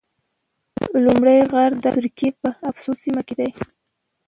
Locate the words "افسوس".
2.69-2.97